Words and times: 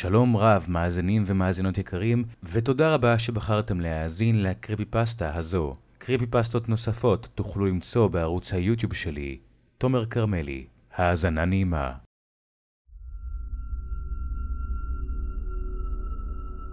שלום 0.00 0.36
רב, 0.36 0.66
מאזינים 0.68 1.22
ומאזינות 1.26 1.78
יקרים, 1.78 2.24
ותודה 2.42 2.94
רבה 2.94 3.18
שבחרתם 3.18 3.80
להאזין 3.80 4.42
לקריפי 4.42 4.84
פסטה 4.84 5.34
הזו. 5.34 5.72
קריפי 5.98 6.26
פסטות 6.26 6.68
נוספות 6.68 7.28
תוכלו 7.34 7.66
למצוא 7.66 8.08
בערוץ 8.08 8.52
היוטיוב 8.52 8.94
שלי, 8.94 9.38
תומר 9.78 10.06
כרמלי. 10.06 10.66
האזנה 10.94 11.44
נעימה. 11.44 11.92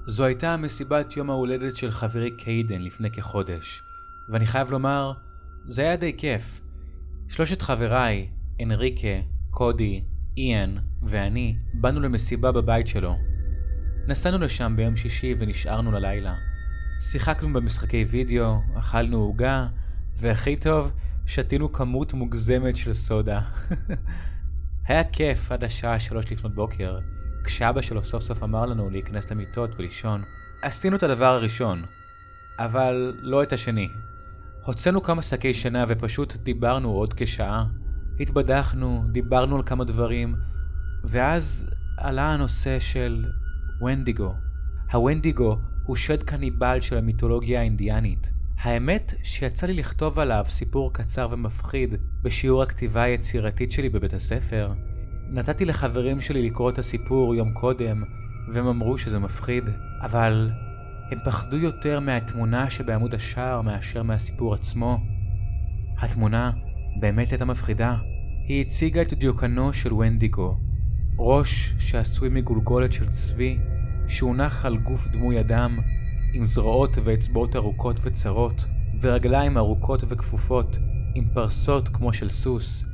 זו 0.08 0.24
הייתה 0.26 0.58
מסיבת 0.58 1.18
יום 1.18 1.30
ההולדת 1.30 1.76
של 1.76 1.92
חברי 1.92 2.38
קיידן 2.38 2.82
לפני 2.82 3.12
כחודש, 3.12 3.82
ואני 4.32 4.46
חייב 4.46 4.72
לומר, 4.72 5.14
זה 5.66 5.82
היה 5.82 5.96
די 5.96 6.14
כיף. 6.18 6.62
שלושת 7.30 7.62
חבריי, 7.62 8.30
אנריקה, 8.62 9.18
קודי, 9.50 10.02
איאן 10.38 10.76
ואני 11.04 11.56
באנו 11.74 12.00
למסיבה 12.00 12.52
בבית 12.52 12.88
שלו. 12.88 13.18
נסענו 14.08 14.38
לשם 14.38 14.74
ביום 14.76 14.96
שישי 14.96 15.36
ונשארנו 15.38 15.92
ללילה. 15.92 16.36
שיחקנו 17.00 17.54
במשחקי 17.54 18.06
וידאו, 18.10 18.60
אכלנו 18.80 19.18
עוגה, 19.18 19.68
והכי 20.16 20.56
טוב, 20.56 20.92
שתינו 21.26 21.72
כמות 21.72 22.14
מוגזמת 22.14 22.78
של 22.78 22.94
סודה. 22.94 23.42
היה 24.88 25.04
כיף 25.04 25.52
עד 25.52 25.64
השעה 25.64 26.00
שלוש 26.00 26.32
לפנות 26.32 26.56
בוקר, 26.56 27.00
כשאבא 27.44 27.82
שלו 27.82 28.04
סוף 28.04 28.24
סוף 28.24 28.44
אמר 28.44 28.66
לנו 28.66 28.90
להיכנס 28.90 29.32
למיטות 29.32 29.76
ולישון. 29.80 30.24
עשינו 30.62 30.96
את 30.96 31.04
הדבר 31.04 31.26
הראשון, 31.26 31.86
אבל 32.60 33.18
לא 33.22 33.44
את 33.44 33.54
השני. 33.54 33.90
הוצאנו 34.66 35.04
כמה 35.04 35.22
שקי 35.22 35.54
שינה 35.54 35.86
ופשוט 35.88 36.36
דיברנו 36.36 36.90
עוד 36.90 37.14
כשעה. 37.14 37.66
התבדחנו, 38.20 39.04
דיברנו 39.12 39.56
על 39.56 39.64
כמה 39.66 39.84
דברים, 39.84 40.36
ואז 41.04 41.70
עלה 41.98 42.34
הנושא 42.34 42.80
של 42.80 43.26
ונדיגו. 43.82 44.34
הוונדיגו 44.92 45.58
הוא 45.84 45.96
שד 45.96 46.24
קניבל 46.24 46.80
של 46.82 46.98
המיתולוגיה 46.98 47.60
האינדיאנית. 47.60 48.32
האמת 48.58 49.14
שיצא 49.24 49.68
לי 49.68 49.74
לכתוב 49.74 50.20
עליו 50.20 50.46
סיפור 50.48 50.94
קצר 50.94 51.28
ומפחיד 51.32 51.96
בשיעור 52.24 52.64
הכתיבה 52.64 53.02
היצירתית 53.02 53.72
שלי 53.72 53.90
בבית 53.90 54.14
הספר. 54.14 54.72
נתתי 55.30 55.66
לחברים 55.66 56.22
שלי 56.22 56.50
לקרוא 56.50 56.70
את 56.70 56.80
הסיפור 56.80 57.36
יום 57.36 57.54
קודם, 57.54 58.04
והם 58.54 58.68
אמרו 58.68 58.98
שזה 58.98 59.20
מפחיד, 59.20 59.64
אבל 60.02 60.52
הם 61.12 61.20
פחדו 61.26 61.58
יותר 61.58 62.00
מהתמונה 62.00 62.70
שבעמוד 62.70 63.14
השער 63.14 63.62
מאשר 63.62 64.04
מהסיפור 64.04 64.54
עצמו. 64.54 65.00
התמונה 66.00 66.52
באמת 67.00 67.30
הייתה 67.30 67.46
מפחידה. 67.46 67.98
היא 68.48 68.62
הציגה 68.66 69.02
את 69.02 69.14
דיוקנו 69.14 69.74
של 69.74 69.94
ונדיגו, 69.94 70.58
ראש 71.18 71.74
שעשוי 71.80 72.30
מגולגולת 72.30 72.92
של 72.92 73.10
צבי, 73.10 73.58
שהונח 74.08 74.66
על 74.66 74.78
גוף 74.78 75.08
דמוי 75.08 75.40
אדם, 75.40 75.80
עם 76.34 76.48
זרועות 76.48 76.90
ואצבעות 77.04 77.56
ארוכות 77.56 77.96
וצרות, 78.02 78.66
ורגליים 79.02 79.58
ארוכות 79.58 80.04
וכפופות, 80.08 80.78
עם 81.16 81.26
פרסות 81.34 81.88
כמו 81.88 82.14
של 82.14 82.30
סוס. 82.30 82.86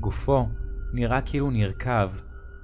גופו 0.00 0.46
נראה 0.92 1.20
כאילו 1.20 1.50
נרקב, 1.50 2.08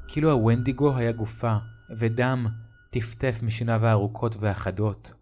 כאילו 0.09 0.33
הוונדיגו 0.33 0.97
היה 0.97 1.13
גופה, 1.13 1.57
ודם 1.99 2.47
טפטף 2.91 3.41
משיניו 3.43 3.87
הארוכות 3.87 4.37
והחדות. 4.41 5.15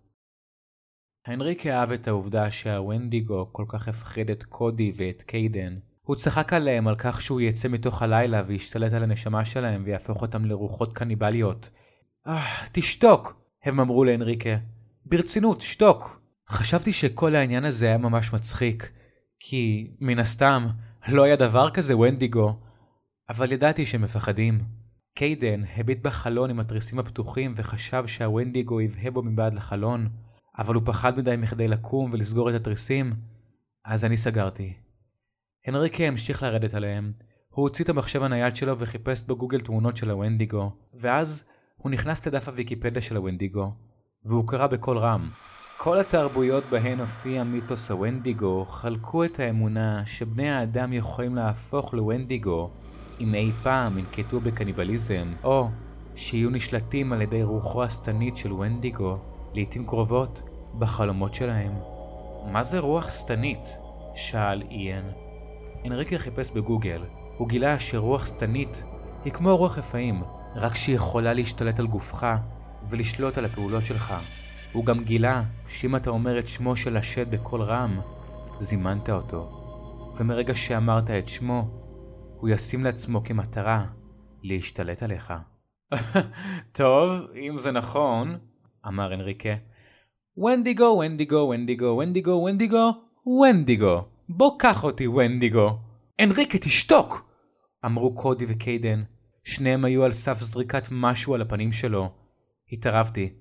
הנריק 1.26 1.66
אהב 1.66 1.92
את 1.92 2.08
העובדה 2.08 2.50
שהוונדיגו 2.50 3.52
כל 3.52 3.64
כך 3.68 3.88
הפחיד 3.88 4.30
את 4.30 4.44
קודי 4.44 4.92
ואת 4.96 5.22
קיידן. 5.22 5.91
הוא 6.06 6.16
צחק 6.16 6.52
עליהם 6.52 6.88
על 6.88 6.94
כך 6.98 7.20
שהוא 7.20 7.40
יצא 7.40 7.68
מתוך 7.68 8.02
הלילה 8.02 8.42
וישתלט 8.46 8.92
על 8.92 9.02
הנשמה 9.02 9.44
שלהם 9.44 9.82
ויהפוך 9.86 10.22
אותם 10.22 10.44
לרוחות 10.44 10.92
קניבליות. 10.92 11.70
אה, 12.26 12.44
תשתוק! 12.72 13.42
הם 13.64 13.80
אמרו 13.80 14.04
להנריקה. 14.04 14.56
ברצינות, 15.06 15.60
שתוק! 15.60 16.20
חשבתי 16.48 16.92
שכל 16.92 17.34
העניין 17.34 17.64
הזה 17.64 17.86
היה 17.86 17.98
ממש 17.98 18.32
מצחיק, 18.32 18.92
כי, 19.40 19.90
מן 20.00 20.18
הסתם, 20.18 20.66
לא 21.08 21.22
היה 21.22 21.36
דבר 21.36 21.70
כזה 21.70 21.96
ונדיגו, 21.96 22.56
אבל 23.30 23.52
ידעתי 23.52 23.86
שהם 23.86 24.02
מפחדים. 24.02 24.60
קיידן 25.14 25.62
הביט 25.76 26.02
בחלון 26.02 26.50
עם 26.50 26.60
התריסים 26.60 26.98
הפתוחים 26.98 27.54
וחשב 27.56 28.06
שהוונדיגו 28.06 28.80
יבהה 28.80 29.10
בו 29.10 29.22
מבעד 29.22 29.54
לחלון, 29.54 30.08
אבל 30.58 30.74
הוא 30.74 30.82
פחד 30.86 31.18
מדי 31.18 31.36
מכדי 31.38 31.68
לקום 31.68 32.10
ולסגור 32.12 32.50
את 32.50 32.54
התריסים, 32.54 33.12
אז 33.84 34.04
אני 34.04 34.16
סגרתי. 34.16 34.72
הנריקה 35.66 36.04
המשיך 36.04 36.42
לרדת 36.42 36.74
עליהם. 36.74 37.12
הוא 37.50 37.62
הוציא 37.62 37.84
את 37.84 37.88
המחשב 37.88 38.22
הנייד 38.22 38.56
שלו 38.56 38.78
וחיפש 38.78 39.22
בגוגל 39.22 39.60
תמונות 39.60 39.96
של 39.96 40.10
הוונדיגו, 40.10 40.70
ואז 40.94 41.44
הוא 41.76 41.90
נכנס 41.90 42.26
לדף 42.26 42.48
הוויקיפדיה 42.48 43.02
של 43.02 43.16
הוונדיגו, 43.16 43.72
והוא 44.24 44.48
קרא 44.48 44.66
בקול 44.66 44.98
רם. 44.98 45.30
כל 45.76 45.98
התרבויות 45.98 46.64
בהן 46.70 47.00
הופיע 47.00 47.44
מיתוס 47.44 47.90
הוונדיגו 47.90 48.64
חלקו 48.64 49.24
את 49.24 49.40
האמונה 49.40 50.02
שבני 50.06 50.50
האדם 50.50 50.92
יכולים 50.92 51.34
להפוך 51.34 51.94
לוונדיגו 51.94 52.70
אם 53.20 53.34
אי 53.34 53.52
פעם 53.62 53.98
ינקטו 53.98 54.40
בקניבליזם, 54.40 55.32
או 55.44 55.68
שיהיו 56.14 56.50
נשלטים 56.50 57.12
על 57.12 57.22
ידי 57.22 57.42
רוחו 57.42 57.84
השטנית 57.84 58.36
של 58.36 58.52
ונדיגו, 58.52 59.18
לעתים 59.54 59.86
קרובות, 59.86 60.42
בחלומות 60.78 61.34
שלהם. 61.34 61.72
מה 62.52 62.62
זה 62.62 62.78
רוח 62.78 63.10
שטנית? 63.10 63.78
שאל 64.14 64.62
איין. 64.70 65.21
אנריקה 65.86 66.18
חיפש 66.18 66.50
בגוגל. 66.50 67.02
הוא 67.36 67.48
גילה 67.48 67.78
שרוח 67.78 68.26
שטנית 68.26 68.84
היא 69.24 69.32
כמו 69.32 69.56
רוח 69.56 69.78
רפאים, 69.78 70.22
רק 70.54 70.74
שהיא 70.74 70.96
יכולה 70.96 71.32
להשתלט 71.32 71.78
על 71.78 71.86
גופך 71.86 72.26
ולשלוט 72.90 73.38
על 73.38 73.44
הפעולות 73.44 73.86
שלך. 73.86 74.14
הוא 74.72 74.84
גם 74.84 75.04
גילה 75.04 75.42
שאם 75.66 75.96
אתה 75.96 76.10
אומר 76.10 76.38
את 76.38 76.48
שמו 76.48 76.76
של 76.76 76.96
השד 76.96 77.30
בקול 77.30 77.62
רם, 77.62 78.00
זימנת 78.60 79.10
אותו. 79.10 79.58
ומרגע 80.16 80.54
שאמרת 80.54 81.10
את 81.10 81.28
שמו, 81.28 81.68
הוא 82.36 82.48
ישים 82.48 82.84
לעצמו 82.84 83.24
כמטרה 83.24 83.86
להשתלט 84.42 85.02
עליך. 85.02 85.32
טוב, 86.72 87.10
אם 87.34 87.58
זה 87.58 87.72
נכון, 87.72 88.38
אמר 88.86 89.14
אנריקה. 89.14 89.54
ונדיגו, 90.36 91.00
ונדיגו, 91.00 91.48
ונדיגו, 91.50 91.98
ונדיגו, 91.98 92.44
ונדיגו, 92.46 92.92
ונדיגו. 93.26 94.11
בוא 94.36 94.58
קח 94.58 94.84
אותי, 94.84 95.06
ונדיגו. 95.06 95.78
אנריקה, 96.20 96.58
תשתוק! 96.58 97.32
אמרו 97.84 98.14
קודי 98.14 98.44
וקיידן. 98.48 99.02
שניהם 99.44 99.84
היו 99.84 100.04
על 100.04 100.12
סף 100.12 100.38
זריקת 100.38 100.88
משהו 100.90 101.34
על 101.34 101.42
הפנים 101.42 101.72
שלו. 101.72 102.12
התערבתי. 102.72 103.32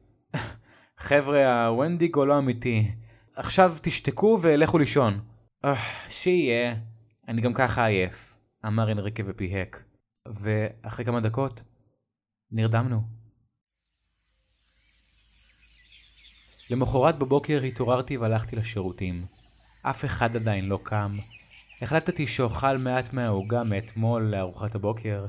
חבר'ה, 0.98 1.68
הוונדיגו 1.68 2.26
לא 2.26 2.38
אמיתי. 2.38 2.92
עכשיו 3.36 3.74
תשתקו 3.82 4.38
ולכו 4.42 4.78
לישון. 4.78 5.20
שיהיה. 6.10 6.76
אני 7.28 7.42
גם 7.42 7.54
ככה 7.54 7.86
עייף, 7.86 8.36
אמר 8.68 8.92
אנריקה 8.92 9.24
ופיהק. 9.26 9.84
ואחרי 10.28 11.06
כמה 11.06 11.20
דקות, 11.20 11.64
נרדמנו. 12.52 13.02
למחרת 16.70 17.20
בבוקר 17.20 17.62
התעוררתי 17.64 18.18
והלכתי 18.18 18.56
לשירותים. 18.56 19.26
אף 19.82 20.06
אחד 20.06 20.36
עדיין 20.36 20.66
לא 20.66 20.80
קם. 20.84 21.18
החלטתי 21.82 22.28
שאוכל 22.28 22.78
מעט 22.78 23.14
מהעוגה 23.14 23.64
מאתמול 23.64 24.22
לארוחת 24.22 24.76
הבוקר. 24.76 25.26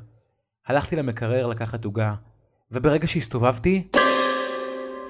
הלכתי 0.67 0.97
למקרר 0.97 1.47
לקחת 1.47 1.85
עוגה, 1.85 2.15
וברגע 2.71 3.07
שהסתובבתי, 3.07 3.89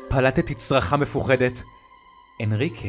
פלטתי 0.08 0.54
צרחה 0.54 0.96
מפוחדת. 0.96 1.62
אנריקה 2.42 2.88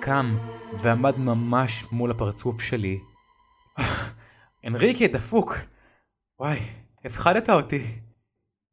קם 0.00 0.36
ועמד 0.72 1.18
ממש 1.18 1.84
מול 1.92 2.10
הפרצוף 2.10 2.60
שלי. 2.60 2.98
אנריקה, 4.66 5.06
דפוק! 5.06 5.54
וואי, 6.40 6.58
הפחדת 7.04 7.50
אותי. 7.50 8.00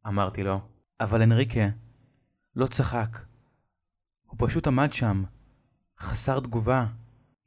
אמרתי 0.07 0.43
לו, 0.43 0.59
אבל 0.99 1.21
אנריקה 1.21 1.67
לא 2.55 2.67
צחק. 2.67 3.17
הוא 4.25 4.35
פשוט 4.39 4.67
עמד 4.67 4.93
שם, 4.93 5.23
חסר 5.99 6.39
תגובה, 6.39 6.85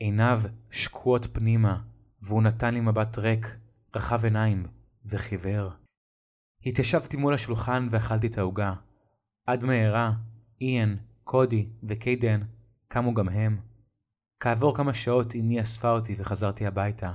עיניו 0.00 0.42
שקועות 0.70 1.26
פנימה, 1.32 1.82
והוא 2.22 2.42
נתן 2.42 2.74
לי 2.74 2.80
מבט 2.80 3.18
ריק, 3.18 3.56
רחב 3.96 4.24
עיניים, 4.24 4.66
וחיוור. 5.06 5.70
התיישבתי 6.66 7.16
מול 7.16 7.34
השולחן 7.34 7.88
ואכלתי 7.90 8.26
את 8.26 8.38
העוגה. 8.38 8.74
עד 9.46 9.64
מהרה, 9.64 10.12
איאן, 10.60 10.96
קודי 11.24 11.68
וקיידן 11.82 12.40
קמו 12.88 13.14
גם 13.14 13.28
הם. 13.28 13.60
כעבור 14.40 14.76
כמה 14.76 14.94
שעות 14.94 15.34
אמי 15.34 15.62
אספה 15.62 15.90
אותי 15.90 16.14
וחזרתי 16.16 16.66
הביתה. 16.66 17.14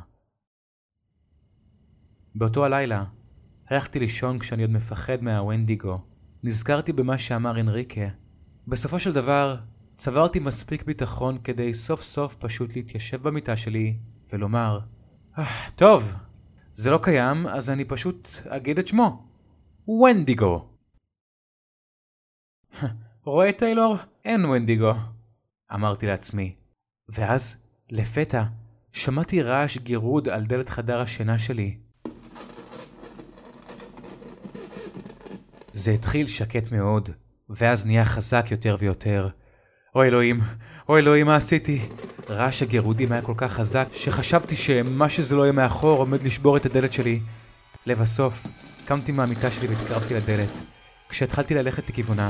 באותו 2.36 2.66
הלילה, 2.66 3.06
הלכתי 3.70 4.00
לישון 4.00 4.40
כשאני 4.40 4.62
עוד 4.62 4.72
מפחד 4.72 5.24
מהוונדיגו. 5.24 6.02
נזכרתי 6.44 6.94
במה 6.94 7.18
שאמר 7.18 7.60
אנריקה. 7.60 8.08
בסופו 8.68 9.00
של 9.00 9.14
דבר, 9.14 9.58
צברתי 9.98 10.40
מספיק 10.40 10.84
ביטחון 10.84 11.38
כדי 11.44 11.74
סוף 11.74 12.02
סוף 12.02 12.36
פשוט 12.36 12.76
להתיישב 12.76 13.22
במיטה 13.22 13.58
שלי 13.58 13.98
ולומר, 14.34 14.80
טוב, 15.76 16.12
זה 16.74 16.92
לא 16.92 17.00
קיים, 17.02 17.48
אז 17.48 17.70
אני 17.70 17.86
פשוט 17.86 18.30
אגיד 18.48 18.80
את 18.80 18.88
שמו. 18.88 19.28
ונדיגו. 19.88 20.66
רואה 23.24 23.52
טיילור? 23.54 23.96
אין 24.26 24.46
ונדיגו. 24.46 24.94
אמרתי 25.74 26.06
לעצמי. 26.08 26.56
ואז, 27.10 27.58
לפתע, 27.90 28.44
שמעתי 28.92 29.42
רעש 29.42 29.78
גירוד 29.78 30.30
על 30.30 30.46
דלת 30.46 30.70
חדר 30.70 31.00
השינה 31.00 31.40
שלי. 31.40 31.78
זה 35.74 35.92
התחיל 35.92 36.28
שקט 36.28 36.72
מאוד, 36.72 37.10
ואז 37.50 37.86
נהיה 37.86 38.06
חזק 38.06 38.46
יותר 38.52 38.76
ויותר. 38.80 39.30
אוי 39.96 40.08
אלוהים, 40.08 40.40
אוי 40.90 41.00
אלוהים, 41.00 41.26
מה 41.26 41.36
עשיתי? 41.36 41.80
רעש 42.30 42.62
הגירודים 42.62 43.12
היה 43.12 43.22
כל 43.22 43.34
כך 43.38 43.54
חזק, 43.54 43.88
שחשבתי 43.92 44.56
שמה 44.56 45.10
שזה 45.10 45.36
לא 45.36 45.42
יהיה 45.42 45.52
מאחור 45.52 45.98
עומד 45.98 46.24
לשבור 46.24 46.58
את 46.58 46.66
הדלת 46.66 46.94
שלי. 46.94 47.20
לבסוף, 47.86 48.48
קמתי 48.86 49.12
מהמיטה 49.12 49.52
שלי 49.52 49.68
והתקרבתי 49.68 50.14
לדלת. 50.14 50.50
כשהתחלתי 51.10 51.54
ללכת 51.54 51.90
לכיוונה, 51.90 52.30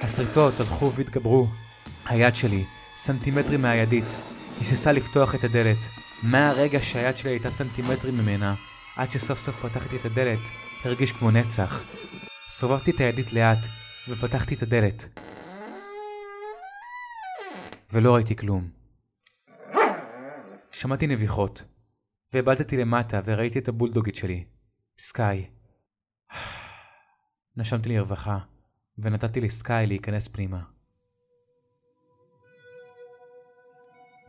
השריטות 0.00 0.60
הלכו 0.60 0.92
והתגברו. 0.92 1.46
היד 2.06 2.36
שלי, 2.36 2.64
סנטימטרים 2.96 3.62
מהידית, 3.62 4.16
היססה 4.58 4.92
לפתוח 4.92 5.34
את 5.34 5.44
הדלת. 5.44 5.88
מהרגע 6.22 6.82
שהיד 6.82 7.16
שלי 7.16 7.30
הייתה 7.30 7.50
סנטימטרים 7.50 8.18
ממנה, 8.18 8.54
עד 8.96 9.10
שסוף 9.10 9.40
סוף 9.40 9.66
פתחתי 9.66 9.96
את 9.96 10.04
הדלת, 10.04 10.48
הרגיש 10.84 11.12
כמו 11.12 11.30
נצח. 11.30 11.82
סובבתי 12.48 12.90
את 12.90 13.00
הידית 13.00 13.32
לאט, 13.32 13.66
ופתחתי 14.08 14.54
את 14.54 14.62
הדלת. 14.62 15.18
ולא 17.96 18.14
ראיתי 18.14 18.36
כלום. 18.36 18.68
שמעתי 20.70 21.06
נביחות, 21.06 21.64
והבלטתי 22.32 22.76
למטה 22.76 23.20
וראיתי 23.24 23.58
את 23.58 23.68
הבולדוגית 23.68 24.14
שלי, 24.14 24.44
סקאי. 24.98 25.46
נשמתי 27.56 27.88
לרווחה, 27.88 28.38
ונתתי 28.98 29.40
לסקאי 29.40 29.86
להיכנס 29.86 30.28
פנימה. 30.28 30.62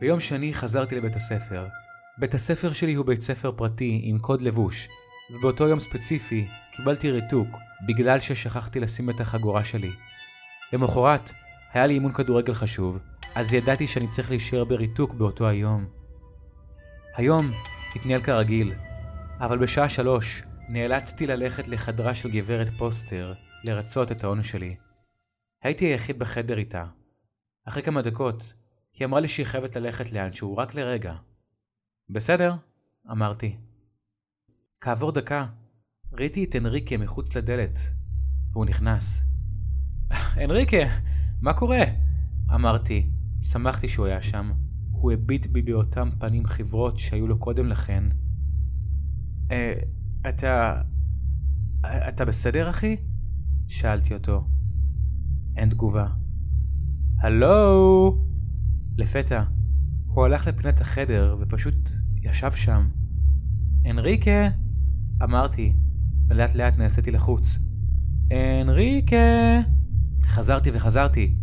ביום 0.00 0.20
שני 0.20 0.54
חזרתי 0.54 0.96
לבית 0.96 1.16
הספר. 1.16 1.66
בית 2.18 2.34
הספר 2.34 2.72
שלי 2.72 2.94
הוא 2.94 3.06
בית 3.06 3.22
ספר 3.22 3.52
פרטי 3.52 4.00
עם 4.02 4.18
קוד 4.18 4.42
לבוש, 4.42 4.88
ובאותו 5.30 5.68
יום 5.68 5.80
ספציפי 5.80 6.48
קיבלתי 6.76 7.10
ריתוק 7.10 7.48
בגלל 7.88 8.20
ששכחתי 8.20 8.80
לשים 8.80 9.10
את 9.10 9.20
החגורה 9.20 9.64
שלי. 9.64 9.90
למחרת 10.72 11.30
היה 11.72 11.86
לי 11.86 11.94
אימון 11.94 12.12
כדורגל 12.12 12.54
חשוב, 12.54 12.98
אז 13.38 13.54
ידעתי 13.54 13.86
שאני 13.86 14.08
צריך 14.08 14.30
להישאר 14.30 14.64
בריתוק 14.64 15.14
באותו 15.14 15.48
היום. 15.48 15.86
היום 17.16 17.52
התנהל 17.94 18.22
כרגיל, 18.22 18.74
אבל 19.40 19.58
בשעה 19.58 19.88
שלוש 19.88 20.42
נאלצתי 20.68 21.26
ללכת 21.26 21.68
לחדרה 21.68 22.14
של 22.14 22.30
גברת 22.30 22.68
פוסטר 22.78 23.34
לרצות 23.64 24.12
את 24.12 24.24
העונש 24.24 24.50
שלי. 24.50 24.76
הייתי 25.62 25.84
היחיד 25.84 26.18
בחדר 26.18 26.58
איתה. 26.58 26.84
אחרי 27.64 27.82
כמה 27.82 28.02
דקות, 28.02 28.54
היא 28.94 29.06
אמרה 29.06 29.20
לי 29.20 29.28
שהיא 29.28 29.46
חייבת 29.46 29.76
ללכת 29.76 30.12
לאנשהו 30.12 30.56
רק 30.56 30.74
לרגע. 30.74 31.14
בסדר, 32.10 32.54
אמרתי. 33.10 33.56
כעבור 34.80 35.12
דקה, 35.12 35.46
ראיתי 36.12 36.44
את 36.44 36.56
אנריקה 36.56 36.96
מחוץ 36.96 37.36
לדלת, 37.36 37.78
והוא 38.52 38.66
נכנס. 38.66 39.22
אנריקה, 40.44 40.76
מה 41.40 41.54
קורה? 41.54 41.84
אמרתי, 42.54 43.06
שמחתי 43.42 43.88
שהוא 43.88 44.06
היה 44.06 44.22
שם. 44.22 44.52
הוא 44.90 45.12
הביט 45.12 45.46
בי 45.46 45.62
באותם 45.62 46.08
פנים 46.18 46.46
חברות 46.46 46.98
שהיו 46.98 47.26
לו 47.26 47.38
קודם 47.38 47.68
לכן. 47.68 48.04
אה, 49.50 49.72
אתה... 50.28 50.82
אתה 52.08 52.24
בסדר, 52.24 52.70
אחי? 52.70 52.96
שאלתי 53.66 54.14
אותו. 54.14 54.48
אין 55.56 55.70
תגובה. 55.70 56.06
הלו? 57.18 58.24
לפתע, 58.98 59.42
הוא 60.06 60.24
הלך 60.24 60.46
לפינת 60.46 60.80
החדר 60.80 61.36
ופשוט 61.40 61.90
ישב 62.22 62.50
שם. 62.50 62.88
אנריקה! 63.90 64.48
אמרתי, 65.22 65.72
ולאט 66.28 66.54
לאט 66.54 66.78
נעשיתי 66.78 67.10
לחוץ. 67.10 67.58
אנריקה! 68.32 69.16
חזרתי 70.24 70.70
וחזרתי. 70.74 71.34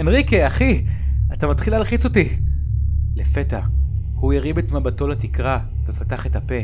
אנריקה, 0.00 0.46
אחי! 0.46 0.84
אתה 1.32 1.46
מתחיל 1.46 1.72
להלחיץ 1.72 2.04
אותי! 2.04 2.28
לפתע, 3.16 3.60
הוא 4.14 4.32
הרים 4.32 4.58
את 4.58 4.72
מבטו 4.72 5.06
לתקרה 5.06 5.58
ופתח 5.86 6.26
את 6.26 6.36
הפה. 6.36 6.54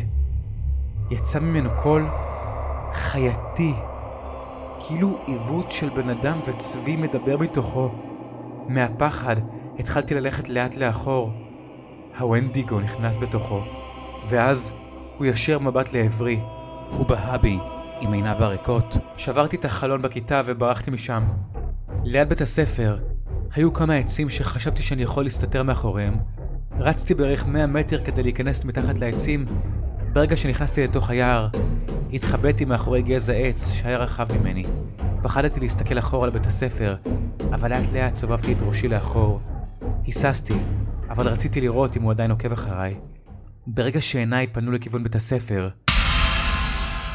יצא 1.10 1.40
ממנו 1.40 1.70
קול 1.82 2.06
חייתי, 2.92 3.74
כאילו 4.78 5.18
עיוות 5.26 5.70
של 5.70 5.88
בן 5.88 6.08
אדם 6.08 6.40
וצבי 6.46 6.96
מדבר 6.96 7.36
מתוכו. 7.36 7.94
מהפחד 8.68 9.36
התחלתי 9.78 10.14
ללכת 10.14 10.48
לאט 10.48 10.76
לאחור. 10.76 11.32
הוונדיגו 12.18 12.80
נכנס 12.80 13.16
בתוכו, 13.16 13.60
ואז 14.28 14.72
הוא 15.16 15.26
ישר 15.26 15.58
מבט 15.58 15.92
לעברי. 15.92 16.40
הוא 16.90 17.06
בהה 17.06 17.38
בי 17.38 17.58
עם 18.00 18.12
עיניו 18.12 18.36
הריקות. 18.38 18.96
שברתי 19.16 19.56
את 19.56 19.64
החלון 19.64 20.02
בכיתה 20.02 20.42
וברחתי 20.46 20.90
משם. 20.90 21.24
ליד 22.04 22.28
בית 22.28 22.40
הספר 22.40 22.98
היו 23.54 23.72
כמה 23.72 23.94
עצים 23.94 24.28
שחשבתי 24.28 24.82
שאני 24.82 25.02
יכול 25.02 25.24
להסתתר 25.24 25.62
מאחוריהם. 25.62 26.14
רצתי 26.78 27.14
בערך 27.14 27.46
100 27.46 27.66
מטר 27.66 28.04
כדי 28.04 28.22
להיכנס 28.22 28.64
מתחת 28.64 28.98
לעצים. 28.98 29.44
ברגע 30.12 30.36
שנכנסתי 30.36 30.84
לתוך 30.84 31.10
היער, 31.10 31.48
התחבאתי 32.12 32.64
מאחורי 32.64 33.02
גזע 33.02 33.32
עץ 33.32 33.72
שהיה 33.72 33.98
רחב 33.98 34.32
ממני. 34.32 34.66
פחדתי 35.22 35.60
להסתכל 35.60 35.98
אחורה 35.98 36.24
על 36.24 36.30
בית 36.30 36.46
הספר, 36.46 36.96
אבל 37.54 37.70
לאט 37.70 37.92
לאט 37.92 38.14
סובבתי 38.14 38.52
את 38.52 38.62
ראשי 38.62 38.88
לאחור. 38.88 39.40
היססתי, 40.04 40.58
אבל 41.10 41.28
רציתי 41.28 41.60
לראות 41.60 41.96
אם 41.96 42.02
הוא 42.02 42.10
עדיין 42.10 42.30
עוקב 42.30 42.52
אחריי. 42.52 42.94
ברגע 43.66 44.00
שעיניי 44.00 44.46
פנו 44.46 44.72
לכיוון 44.72 45.02
בית 45.02 45.16
הספר, 45.16 45.68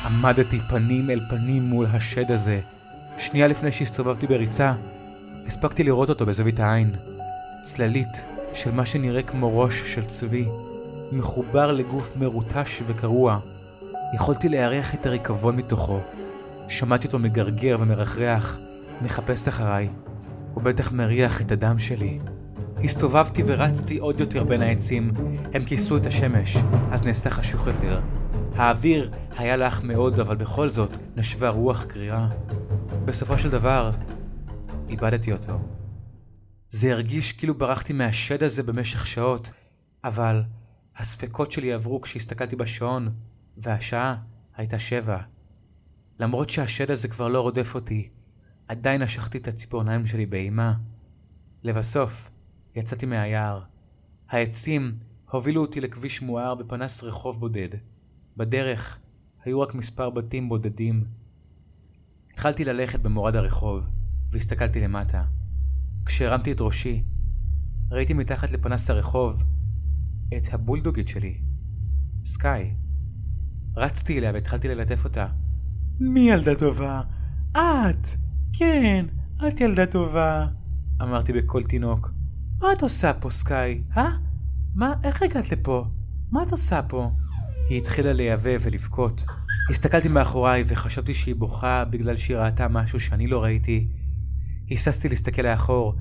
עמדתי 0.06 0.60
פנים 0.70 1.10
אל 1.10 1.20
פנים 1.30 1.64
מול 1.64 1.86
השד 1.86 2.32
הזה. 2.32 2.62
שנייה 3.18 3.48
לפני 3.48 3.72
שהסתובבתי 3.72 4.28
בריצה, 4.28 4.74
הספקתי 5.48 5.84
לראות 5.84 6.10
אותו 6.10 6.26
בזווית 6.26 6.60
העין. 6.60 6.92
צללית 7.62 8.26
של 8.54 8.72
מה 8.72 8.86
שנראה 8.86 9.24
כמו 9.24 9.60
ראש 9.60 9.94
של 9.94 10.06
צבי, 10.06 10.48
מחובר 11.12 11.72
לגוף 11.72 12.18
מרוטש 12.18 12.82
וקרוע. 12.88 13.40
יכולתי 14.14 14.50
לארח 14.50 14.94
את 14.94 15.06
הריקבון 15.06 15.56
מתוכו. 15.56 16.00
שמעתי 16.68 17.08
אותו 17.08 17.20
מגרגר 17.20 17.78
ומרחרח, 17.80 18.58
מחפש 19.02 19.48
אחריי. 19.48 19.90
הוא 20.54 20.64
בטח 20.64 20.92
מריח 20.92 21.42
את 21.42 21.52
הדם 21.52 21.80
שלי. 21.80 22.20
הסתובבתי 22.84 23.44
ורצתי 23.46 23.98
עוד 23.98 24.20
יותר 24.20 24.44
בין 24.44 24.62
העצים. 24.62 25.12
הם 25.54 25.64
כיסו 25.64 25.98
את 25.98 26.06
השמש, 26.06 26.58
אז 26.92 27.04
נעשה 27.04 27.30
חשוך 27.30 27.68
יותר. 27.68 28.02
האוויר 28.56 29.12
היה 29.38 29.56
לח 29.56 29.84
מאוד, 29.84 30.20
אבל 30.20 30.36
בכל 30.36 30.70
זאת 30.70 30.98
נשבה 31.16 31.50
רוח 31.50 31.84
קרירה. 31.84 32.28
בסופו 33.06 33.38
של 33.38 33.50
דבר, 33.50 33.92
איבדתי 34.94 35.32
אותו. 35.32 35.60
זה 36.70 36.92
הרגיש 36.92 37.34
כאילו 37.34 37.58
ברחתי 37.58 37.94
מהשד 37.94 38.44
הזה 38.44 38.64
במשך 38.64 39.08
שעות, 39.08 39.52
אבל 40.04 40.44
הספקות 40.98 41.52
שלי 41.52 41.74
עברו 41.74 42.02
כשהסתכלתי 42.02 42.56
בשעון, 42.56 43.10
והשעה 43.58 44.16
הייתה 44.56 44.80
שבע. 44.80 45.18
למרות 46.20 46.50
שהשד 46.50 46.92
הזה 46.92 47.08
כבר 47.08 47.28
לא 47.28 47.42
רודף 47.42 47.76
אותי, 47.76 48.10
עדיין 48.68 49.02
נשכתי 49.02 49.38
את 49.38 49.48
הציפורניים 49.48 50.08
שלי 50.08 50.26
באימה. 50.26 50.74
לבסוף, 51.64 52.30
יצאתי 52.76 53.06
מהיער. 53.06 53.62
העצים 54.30 54.94
הובילו 55.32 55.62
אותי 55.62 55.82
לכביש 55.82 56.22
מואר 56.22 56.56
בפנס 56.56 57.04
רחוב 57.04 57.40
בודד. 57.40 57.70
בדרך 58.38 58.98
היו 59.46 59.62
רק 59.62 59.76
מספר 59.76 60.10
בתים 60.10 60.50
בודדים. 60.50 61.04
התחלתי 62.34 62.66
ללכת 62.66 63.00
במורד 63.00 63.36
הרחוב, 63.36 63.88
והסתכלתי 64.34 64.82
למטה. 64.82 65.24
כשהרמתי 66.06 66.52
את 66.52 66.62
ראשי, 66.62 67.04
ראיתי 67.92 68.14
מתחת 68.14 68.52
לפנס 68.52 68.90
הרחוב 68.90 69.44
את 70.38 70.54
הבולדוגית 70.54 71.08
שלי, 71.08 71.38
סקאי. 72.26 72.74
רצתי 73.76 74.20
אליה 74.20 74.32
והתחלתי 74.34 74.68
ללטף 74.68 75.04
אותה. 75.04 75.28
מי 76.00 76.20
ילדה 76.20 76.56
טובה? 76.56 77.02
את! 77.52 78.08
כן, 78.54 79.06
את 79.48 79.62
ילדה 79.62 79.86
טובה, 79.86 80.48
אמרתי 81.02 81.34
בקול 81.34 81.64
תינוק. 81.64 82.12
מה 82.62 82.74
את 82.74 82.82
עושה 82.82 83.14
פה, 83.14 83.30
סקאי? 83.30 83.82
אה? 83.98 84.10
מה, 84.76 84.94
איך 85.04 85.22
הגעת 85.22 85.52
לפה? 85.52 85.86
מה 86.32 86.44
את 86.44 86.52
עושה 86.52 86.82
פה? 86.82 87.12
היא 87.70 87.78
התחילה 87.78 88.14
לייבא 88.14 88.52
ולבכות. 88.62 89.24
הסתכלתי 89.70 90.08
מאחוריי 90.08 90.64
וחשבתי 90.68 91.14
שהיא 91.14 91.36
בוכה 91.36 91.86
בגלל 91.86 92.18
שהיא 92.18 92.38
ראתה 92.38 92.68
משהו 92.68 93.00
שאני 93.00 93.28
לא 93.28 93.44
ראיתי. 93.44 93.88
היססתי 94.68 95.10
להסתכל 95.10 95.42
לאחור, 95.42 95.96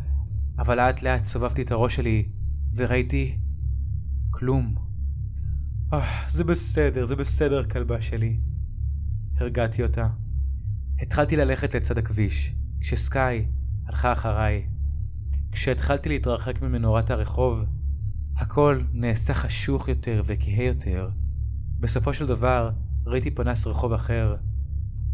אבל 0.59 0.77
לאט 0.77 1.03
לאט 1.03 1.27
סובבתי 1.27 1.63
את 1.63 1.71
הראש 1.71 1.97
שלי 1.97 2.29
וראיתי 2.75 3.39
כלום. 4.31 4.75
Oh, 5.93 5.97
זה 6.29 6.45
בסדר, 6.45 7.05
זה 7.05 7.17
בסדר, 7.17 7.65
כלבה 7.65 8.01
שלי. 8.01 8.41
הרגעתי 9.37 9.83
אותה. 9.83 10.09
התחלתי 11.01 11.37
ללכת 11.37 11.75
לצד 11.75 11.99
הכביש, 11.99 12.55
כשסקאי 12.81 13.47
הלכה 13.87 14.13
אחריי. 14.13 14.69
כשהתחלתי 15.53 16.09
להתרחק 16.09 16.63
ממנורת 16.63 17.11
הרחוב, 17.11 17.65
הכל 18.37 18.81
נעשה 18.93 19.35
חשוך 19.35 19.89
יותר 19.89 20.23
וכהה 20.27 20.65
יותר. 20.65 21.11
בסופו 21.81 22.15
של 22.15 22.27
דבר, 22.27 22.71
ראיתי 23.07 23.31
פנס 23.31 23.67
רחוב 23.67 23.93
אחר, 23.93 24.37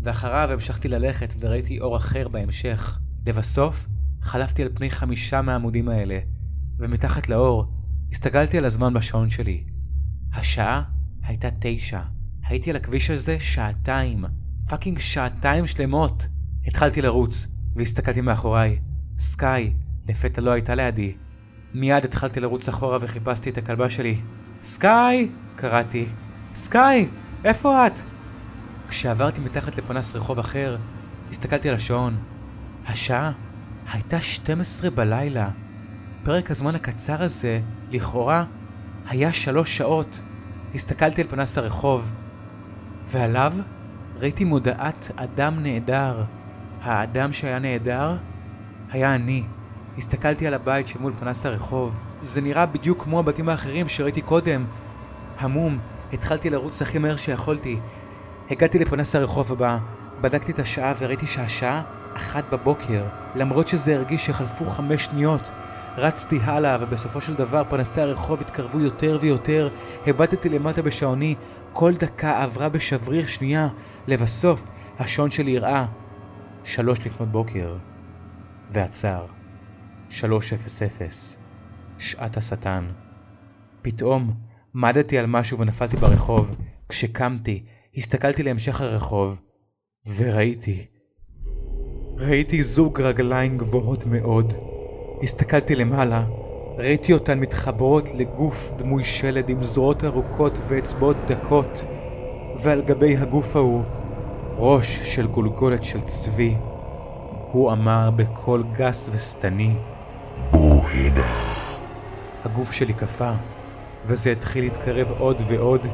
ואחריו 0.03 0.49
המשכתי 0.53 0.89
ללכת 0.89 1.35
וראיתי 1.39 1.81
אור 1.81 1.97
אחר 1.97 2.29
בהמשך. 2.29 3.01
לבסוף, 3.29 3.87
חלפתי 4.23 4.63
על 4.63 4.69
פני 4.75 4.91
חמישה 4.91 5.43
מהעמודים 5.43 5.89
האלה, 5.89 6.19
ומתחת 6.79 7.29
לאור, 7.29 7.73
הסתכלתי 8.13 8.59
על 8.59 8.65
הזמן 8.65 8.95
בשעון 8.95 9.31
שלי. 9.31 9.65
השעה 10.35 10.83
הייתה 11.23 11.49
תשע. 11.61 12.01
הייתי 12.43 12.71
על 12.71 12.77
הכביש 12.77 13.11
הזה 13.11 13.41
שעתיים. 13.41 14.25
fucking 14.69 14.99
שעתיים 14.99 15.67
שלמות. 15.67 16.29
התחלתי 16.67 17.03
לרוץ, 17.03 17.47
והסתכלתי 17.77 18.21
מאחוריי. 18.21 18.79
סקאי, 19.19 19.73
לפתע 20.09 20.41
לא 20.41 20.51
הייתה 20.51 20.75
לידי. 20.75 21.17
מיד 21.75 22.05
התחלתי 22.05 22.41
לרוץ 22.41 22.69
אחורה 22.69 22.99
וחיפשתי 23.01 23.51
את 23.51 23.59
הכלבה 23.59 23.89
שלי. 23.89 24.21
סקאי! 24.63 25.29
קראתי. 25.57 26.07
סקאי! 26.55 27.09
איפה 27.45 27.87
את? 27.87 28.01
כשעברתי 28.89 29.41
מתחת 29.41 29.79
לפנס 29.79 30.15
רחוב 30.17 30.39
אחר, 30.39 30.77
הסתכלתי 31.31 31.69
על 31.69 31.75
השעון. 31.75 32.17
השעה 32.89 33.33
הייתה 33.93 34.21
12 34.21 34.91
בלילה. 34.91 35.49
פרק 36.23 36.51
הזמן 36.51 36.75
הקצר 36.75 37.23
הזה, 37.23 37.61
לכאורה, 37.91 38.45
היה 39.09 39.33
שלוש 39.33 39.77
שעות. 39.77 40.23
הסתכלתי 40.75 41.23
על 41.23 41.29
פנס 41.29 41.59
הרחוב, 41.59 42.13
ועליו 43.07 43.53
ראיתי 44.17 44.45
מודעת 44.45 45.11
אדם 45.17 45.63
נעדר. 45.63 46.25
האדם 46.83 47.33
שהיה 47.33 47.59
נעדר 47.59 48.17
היה 48.91 49.15
אני. 49.15 49.45
הסתכלתי 49.99 50.47
על 50.47 50.55
הבית 50.55 50.87
שמול 50.87 51.13
פנס 51.21 51.47
הרחוב. 51.47 51.99
זה 52.21 52.41
נראה 52.41 52.67
בדיוק 52.67 53.03
כמו 53.03 53.19
הבתים 53.19 53.49
האחרים 53.49 53.89
שראיתי 53.89 54.23
קודם. 54.23 54.65
המום, 55.39 55.79
התחלתי 56.13 56.51
לרוץ 56.51 56.83
הכי 56.83 56.99
מהר 56.99 57.17
שיכולתי. 57.17 57.79
הגעתי 58.51 58.79
לפנס 58.79 59.17
הרחוב 59.17 59.53
הבא, 59.53 59.79
בדקתי 60.21 60.53
את 60.53 60.59
השעה 60.59 60.93
וראיתי 60.99 61.27
שהשעה 61.27 61.83
אחת 62.19 62.45
בבוקר, 62.53 63.05
למרות 63.35 63.69
שזה 63.69 63.97
הרגיש 63.97 64.27
שחלפו 64.27 64.67
חמש 64.67 65.05
שניות. 65.05 65.51
רצתי 65.97 66.39
הלאה, 66.43 66.77
ובסופו 66.81 67.21
של 67.21 67.35
דבר 67.35 67.63
פנסי 67.69 68.01
הרחוב 68.01 68.41
התקרבו 68.41 68.81
יותר 68.81 69.19
ויותר, 69.21 69.69
הבטתי 70.07 70.49
למטה 70.49 70.83
בשעוני, 70.83 71.35
כל 71.73 71.95
דקה 71.95 72.43
עברה 72.43 72.69
בשבריר 72.69 73.27
שנייה, 73.27 73.69
לבסוף 74.07 74.69
השעון 74.99 75.31
שלי 75.31 75.57
הראה 75.57 75.87
שלוש 76.65 77.07
לפנות 77.07 77.29
בוקר, 77.29 77.77
ועצר. 78.71 79.27
שלוש 80.09 80.53
אפס 80.53 80.83
אפס. 80.83 81.37
שעת 81.99 82.37
השטן. 82.37 82.87
פתאום 83.83 84.35
מדתי 84.75 85.19
על 85.19 85.27
משהו 85.27 85.59
ונפלתי 85.59 85.97
ברחוב. 85.97 86.57
כשקמתי, 86.89 87.65
הסתכלתי 87.97 88.43
להמשך 88.43 88.81
הרחוב, 88.81 89.41
וראיתי. 90.17 90.87
ראיתי 92.21 92.63
זוג 92.63 93.01
רגליים 93.01 93.59
גבוהות 93.59 94.07
מאוד. 94.07 94.55
הסתכלתי 95.23 95.75
למעלה, 95.75 96.25
ראיתי 96.79 97.13
אותן 97.13 97.39
מתחברות 97.39 98.09
לגוף 98.15 98.73
דמוי 98.77 99.05
שלד 99.05 99.49
עם 99.49 99.63
זרועות 99.63 100.05
ארוכות 100.05 100.59
ואצבעות 100.69 101.17
דקות, 101.27 101.85
ועל 102.63 102.83
גבי 102.83 103.17
הגוף 103.17 103.57
ההוא, 103.57 103.83
ראש 104.57 105.15
של 105.15 105.27
גולגולת 105.27 105.85
של 105.85 106.01
צבי. 106.01 106.55
הוא 107.53 107.73
אמר 107.73 108.11
בקול 108.17 108.65
גס 108.73 109.11
ושטני, 109.13 109.75
בוא 110.51 110.83
הנה. 110.83 111.27
הגוף 112.45 112.73
שלי 112.73 112.93
קפא, 112.93 113.33
וזה 114.07 114.33
התחיל 114.33 114.65
להתקרב 114.65 115.11
עוד 115.19 115.43
ועוד. 115.47 115.87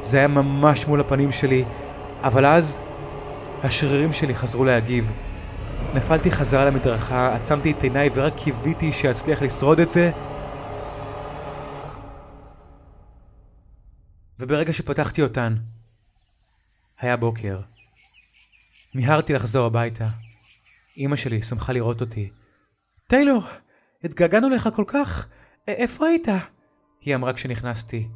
זה 0.00 0.18
היה 0.18 0.28
ממש 0.28 0.86
מול 0.86 1.00
הפנים 1.00 1.32
שלי, 1.32 1.64
אבל 2.22 2.46
אז 2.46 2.80
השרירים 3.62 4.12
שלי 4.12 4.34
חזרו 4.34 4.64
להגיב. 4.64 5.12
נפלתי 5.96 6.30
חזרה 6.30 6.64
למדרכה, 6.64 7.34
עצמתי 7.34 7.70
את 7.70 7.82
עיניי 7.82 8.10
ורק 8.14 8.32
קיוויתי 8.36 8.92
שאצליח 8.92 9.42
לשרוד 9.42 9.80
את 9.80 9.90
זה. 9.90 10.10
וברגע 14.38 14.72
שפתחתי 14.72 15.22
אותן, 15.22 15.56
היה 17.00 17.16
בוקר. 17.16 17.60
מיהרתי 18.94 19.32
לחזור 19.32 19.66
הביתה. 19.66 20.08
אמא 20.98 21.16
שלי 21.16 21.42
שמחה 21.42 21.72
לראות 21.72 22.00
אותי. 22.00 22.30
טיילור, 23.06 23.42
התגעגענו 24.04 24.48
לך 24.48 24.68
כל 24.74 24.84
כך, 24.86 25.26
איפה 25.68 26.06
היית? 26.06 26.28
היא 27.00 27.14
אמרה 27.14 27.32
כשנכנסתי. 27.32 28.08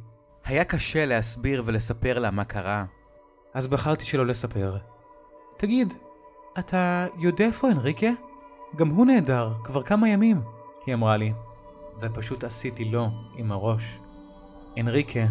היה 0.45 0.63
קשה 0.63 1.05
להסביר 1.05 1.63
ולספר 1.65 2.19
לה 2.19 2.31
מה 2.31 2.43
קרה, 2.43 2.85
אז 3.53 3.67
בחרתי 3.67 4.05
שלא 4.05 4.25
לספר. 4.25 4.77
תגיד, 5.57 5.93
אתה 6.59 7.07
יודע 7.17 7.45
איפה 7.45 7.71
אנריקה? 7.71 8.07
גם 8.75 8.89
הוא 8.89 9.05
נהדר, 9.05 9.53
כבר 9.63 9.83
כמה 9.83 10.09
ימים, 10.09 10.41
היא 10.85 10.95
אמרה 10.95 11.17
לי. 11.17 11.33
ופשוט 12.01 12.43
עשיתי 12.43 12.85
לו 12.85 13.09
עם 13.35 13.51
הראש. 13.51 13.99
אנריקה 14.79 15.25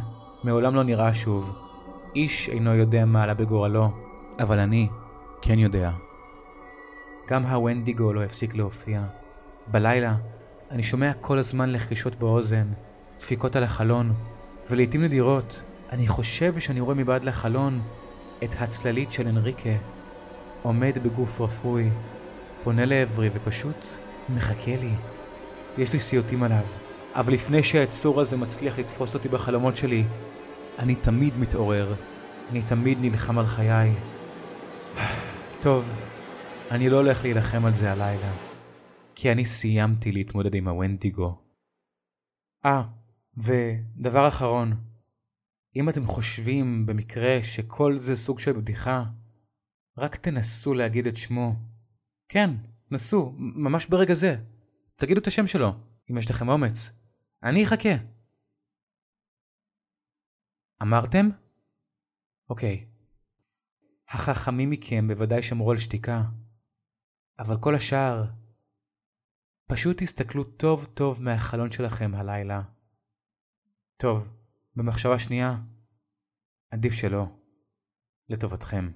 מעולם 0.44 0.74
לא 0.74 0.82
נראה 0.82 1.14
שוב. 1.14 1.56
איש 2.14 2.48
אינו 2.48 2.74
יודע 2.74 3.04
מה 3.04 3.22
עלה 3.22 3.34
בגורלו, 3.34 3.88
אבל 4.42 4.58
אני 4.58 4.88
כן 5.42 5.58
יודע. 5.58 5.90
גם 7.28 7.44
הוונדיגו 7.44 8.12
לא 8.12 8.22
הפסיק 8.22 8.54
להופיע. 8.54 9.02
בלילה 9.66 10.14
אני 10.70 10.82
שומע 10.82 11.12
כל 11.12 11.38
הזמן 11.38 11.70
לחרישות 11.70 12.16
באוזן, 12.16 12.66
דפיקות 13.18 13.56
על 13.56 13.64
החלון, 13.64 14.12
ולעיתים 14.70 15.02
נדירות 15.02 15.62
אני 15.92 16.08
חושב 16.08 16.58
שאני 16.58 16.80
רואה 16.80 16.94
מבעד 16.94 17.24
לחלון 17.24 17.80
את 18.44 18.50
הצללית 18.60 19.12
של 19.12 19.28
אנריקה, 19.28 19.70
עומד 20.62 20.98
בגוף 21.02 21.40
רפוי, 21.40 21.90
פונה 22.64 22.84
לעברי 22.84 23.30
ופשוט 23.32 23.86
מחכה 24.28 24.76
לי. 24.76 24.92
יש 25.78 25.92
לי 25.92 25.98
סיוטים 25.98 26.42
עליו, 26.42 26.64
אבל 27.14 27.32
לפני 27.32 27.62
שהיצור 27.62 28.20
הזה 28.20 28.36
מצליח 28.36 28.78
לתפוס 28.78 29.14
אותי 29.14 29.28
בחלומות 29.28 29.76
שלי, 29.76 30.04
אני 30.78 30.94
תמיד 30.94 31.38
מתעורר, 31.38 31.94
אני 32.50 32.62
תמיד 32.62 32.98
נלחם 33.00 33.38
על 33.38 33.46
חיי. 33.46 33.94
טוב, 35.60 35.94
אני 36.70 36.88
לא 36.88 36.96
הולך 36.96 37.22
להילחם 37.22 37.64
על 37.64 37.74
זה 37.74 37.92
הלילה, 37.92 38.32
כי 39.14 39.32
אני 39.32 39.44
סיימתי 39.44 40.12
להתמודד 40.12 40.54
עם 40.54 40.68
הוונדיגו. 40.68 41.38
אה, 42.64 42.82
ודבר 43.36 44.28
אחרון, 44.28 44.72
אם 45.76 45.88
אתם 45.88 46.06
חושבים 46.06 46.86
במקרה 46.86 47.42
שכל 47.42 47.98
זה 47.98 48.16
סוג 48.16 48.38
של 48.38 48.52
בדיחה, 48.52 49.04
רק 49.98 50.16
תנסו 50.16 50.74
להגיד 50.74 51.06
את 51.06 51.16
שמו. 51.16 51.56
כן, 52.28 52.50
נסו, 52.90 53.32
ממש 53.36 53.86
ברגע 53.86 54.14
זה. 54.14 54.36
תגידו 54.96 55.20
את 55.20 55.26
השם 55.26 55.46
שלו, 55.46 55.72
אם 56.10 56.18
יש 56.18 56.30
לכם 56.30 56.48
אומץ. 56.48 56.90
אני 57.42 57.64
אחכה. 57.64 57.94
אמרתם? 60.82 61.28
אוקיי. 62.50 62.86
החכמים 64.08 64.70
מכם 64.70 65.08
בוודאי 65.08 65.42
שמרו 65.42 65.70
על 65.70 65.78
שתיקה, 65.78 66.22
אבל 67.38 67.56
כל 67.60 67.74
השאר, 67.74 68.24
פשוט 69.66 70.02
תסתכלו 70.02 70.44
טוב 70.44 70.86
טוב 70.94 71.22
מהחלון 71.22 71.70
שלכם 71.70 72.14
הלילה. 72.14 72.62
טוב, 73.96 74.36
במחשבה 74.76 75.18
שנייה, 75.18 75.56
עדיף 76.70 76.92
שלא, 76.92 77.26
לטובתכם. 78.28 78.90